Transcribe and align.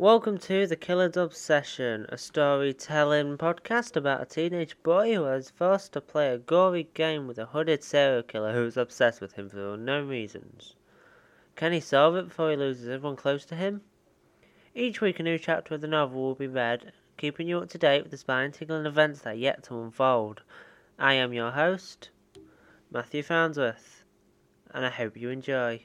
Welcome 0.00 0.38
to 0.38 0.64
the 0.64 0.76
Killer's 0.76 1.16
Obsession, 1.16 2.06
a 2.08 2.16
storytelling 2.16 3.36
podcast 3.36 3.96
about 3.96 4.22
a 4.22 4.26
teenage 4.26 4.80
boy 4.84 5.16
who 5.16 5.24
is 5.24 5.50
forced 5.50 5.92
to 5.94 6.00
play 6.00 6.32
a 6.32 6.38
gory 6.38 6.88
game 6.94 7.26
with 7.26 7.36
a 7.36 7.46
hooded 7.46 7.82
serial 7.82 8.22
killer 8.22 8.52
who 8.52 8.64
is 8.64 8.76
obsessed 8.76 9.20
with 9.20 9.32
him 9.32 9.48
for 9.48 9.74
unknown 9.74 10.06
reasons. 10.06 10.76
Can 11.56 11.72
he 11.72 11.80
solve 11.80 12.14
it 12.14 12.28
before 12.28 12.52
he 12.52 12.56
loses 12.56 12.88
everyone 12.88 13.16
close 13.16 13.44
to 13.46 13.56
him? 13.56 13.80
Each 14.72 15.00
week, 15.00 15.18
a 15.18 15.24
new 15.24 15.36
chapter 15.36 15.74
of 15.74 15.80
the 15.80 15.88
novel 15.88 16.22
will 16.22 16.36
be 16.36 16.46
read, 16.46 16.92
keeping 17.16 17.48
you 17.48 17.58
up 17.58 17.68
to 17.70 17.78
date 17.78 18.02
with 18.02 18.12
the 18.12 18.18
spine-tingling 18.18 18.86
events 18.86 19.22
that 19.22 19.30
are 19.30 19.36
yet 19.36 19.64
to 19.64 19.82
unfold. 19.82 20.42
I 20.96 21.14
am 21.14 21.32
your 21.32 21.50
host, 21.50 22.10
Matthew 22.92 23.24
Farnsworth, 23.24 24.04
and 24.72 24.86
I 24.86 24.90
hope 24.90 25.16
you 25.16 25.30
enjoy. 25.30 25.82